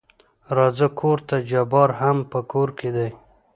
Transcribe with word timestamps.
راځه 0.57 0.87
کورته 0.99 1.35
جبار 1.51 1.89
هم 2.01 2.17
په 2.31 2.39
کور 2.51 2.69
کې 2.79 2.89
دى. 2.95 3.09